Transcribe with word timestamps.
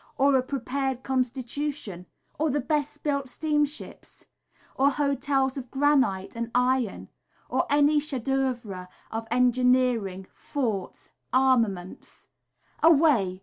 or 0.17 0.33
a 0.35 0.41
prepared 0.41 1.03
constitution? 1.03 2.07
or 2.39 2.49
the 2.49 2.59
best 2.59 3.03
built 3.03 3.29
steamships? 3.29 4.25
Or 4.73 4.89
hotels 4.89 5.57
of 5.57 5.69
granite 5.69 6.35
and 6.35 6.49
iron? 6.55 7.09
or 7.49 7.67
any 7.69 7.99
chef 7.99 8.23
d’œuvres 8.23 8.87
of 9.11 9.27
engineering, 9.29 10.25
forts, 10.33 11.09
armaments? 11.31 12.29
Away! 12.81 13.39